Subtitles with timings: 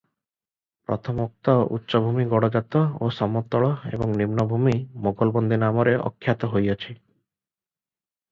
[0.91, 6.97] ପ୍ରଥମୋକ୍ତ ଉଚ୍ଚଭୂମି ଗଡ଼ଜାତ ଓ ସମତଳ ଏବଂ ନିମ୍ନଭୂମି ମୋଗଲବନ୍ଦୀ ନାମରେ ଆଖ୍ୟାତ ହୋଇଅଛି।